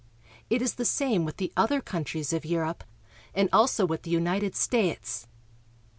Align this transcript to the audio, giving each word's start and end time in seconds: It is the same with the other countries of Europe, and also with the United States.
It 0.49 0.63
is 0.63 0.73
the 0.73 0.83
same 0.83 1.25
with 1.25 1.37
the 1.37 1.53
other 1.55 1.79
countries 1.79 2.33
of 2.33 2.43
Europe, 2.43 2.83
and 3.35 3.47
also 3.53 3.85
with 3.85 4.01
the 4.01 4.09
United 4.09 4.55
States. 4.55 5.27